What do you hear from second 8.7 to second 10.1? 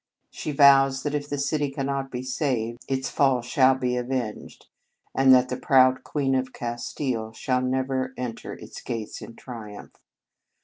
gates in triumph.